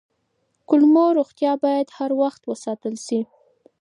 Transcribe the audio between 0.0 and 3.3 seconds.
د کولمو روغتیا باید هر وخت وساتل شي.